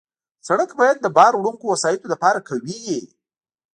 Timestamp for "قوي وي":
2.47-3.01